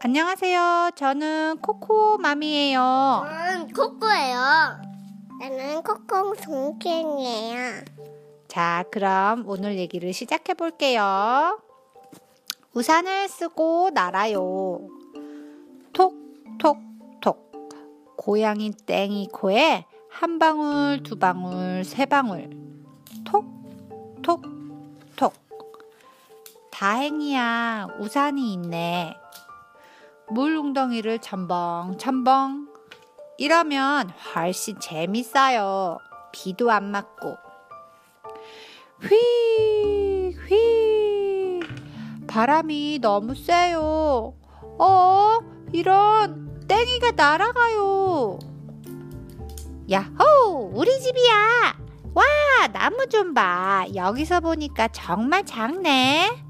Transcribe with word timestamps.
안녕하세요. 0.00 0.92
저는 0.94 1.58
코코 1.60 2.18
맘이에요. 2.18 3.24
저는 3.26 3.72
코코예요. 3.72 4.38
나는 5.40 5.82
코코 5.82 6.34
동생이에요. 6.36 7.82
자, 8.46 8.84
그럼 8.92 9.42
오늘 9.48 9.76
얘기를 9.76 10.12
시작해 10.12 10.54
볼게요. 10.54 11.60
우산을 12.74 13.28
쓰고 13.28 13.90
날아요. 13.92 14.86
톡, 15.92 16.14
톡, 16.58 16.78
톡. 17.20 17.50
고양이 18.16 18.70
땡이 18.70 19.30
코에 19.32 19.84
한 20.10 20.38
방울, 20.38 21.02
두 21.02 21.18
방울, 21.18 21.82
세 21.84 22.06
방울. 22.06 22.48
톡, 23.24 23.44
톡, 24.22 24.42
톡. 25.16 25.34
다행이야. 26.70 27.96
우산이 27.98 28.52
있네. 28.52 29.16
물 30.30 30.56
웅덩이를 30.56 31.20
첨벙 31.20 31.96
첨벙 31.98 32.68
이러면 33.38 34.10
훨씬 34.34 34.78
재밌어요. 34.80 35.98
비도 36.32 36.70
안 36.70 36.90
맞고. 36.90 37.36
휘, 39.00 40.36
휘. 40.46 41.60
바람이 42.26 42.98
너무 43.00 43.34
세요. 43.34 44.34
어, 44.78 45.38
이런 45.72 46.66
땡이가 46.66 47.12
날아가요. 47.12 48.38
야호, 49.90 50.72
우리 50.74 51.00
집이야. 51.00 51.78
와, 52.14 52.24
나무 52.72 53.06
좀 53.06 53.32
봐. 53.32 53.86
여기서 53.94 54.40
보니까 54.40 54.88
정말 54.88 55.46
작네. 55.46 56.44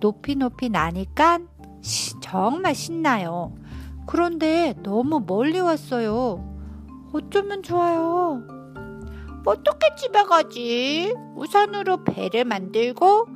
높이 0.00 0.34
높이 0.34 0.68
나니까 0.68 1.38
시, 1.82 2.18
정말 2.20 2.74
신나요. 2.74 3.52
그런데 4.06 4.74
너무 4.82 5.20
멀리 5.26 5.60
왔어요. 5.60 6.48
어쩌면 7.12 7.62
좋아요. 7.62 8.42
어떻게 9.44 9.94
집에 9.96 10.22
가지? 10.22 11.12
우산으로 11.36 12.04
배를 12.04 12.44
만들고 12.44 13.26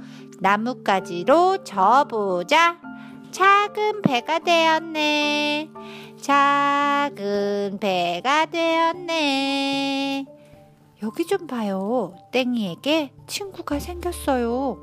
나뭇가지로 0.40 1.64
저보자. 1.64 2.78
작은 3.32 4.02
배가 4.02 4.38
되었네. 4.38 5.70
작은 6.20 7.78
배가 7.80 8.46
되었네. 8.46 10.26
여기 11.02 11.26
좀 11.26 11.46
봐요. 11.46 12.14
땡이에게 12.32 13.12
친구가 13.26 13.80
생겼어요. 13.80 14.78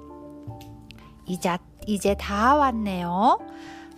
이제, 1.25 1.50
이제 1.88 2.16
다 2.16 2.56
왔네요. 2.56 3.39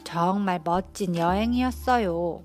정말 0.04 0.60
멋진 0.64 1.16
여행이었어요. 1.16 2.42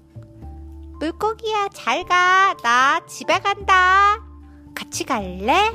물고기야, 0.99 1.69
잘 1.73 2.05
가. 2.05 2.55
나 2.63 3.01
집에 3.07 3.39
간다. 3.39 4.19
같이 4.75 5.05
갈래? 5.05 5.71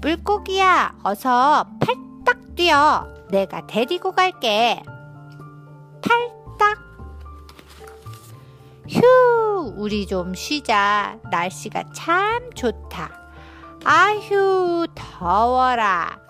물고기야, 0.00 0.98
어서 1.02 1.66
팔딱 1.80 2.54
뛰어. 2.54 3.08
내가 3.30 3.66
데리고 3.66 4.12
갈게. 4.12 4.82
팔딱. 6.02 6.78
휴, 8.88 9.72
우리 9.76 10.06
좀 10.06 10.34
쉬자. 10.34 11.18
날씨가 11.30 11.84
참 11.94 12.50
좋다. 12.54 13.10
아휴, 13.84 14.86
더워라. 14.94 16.23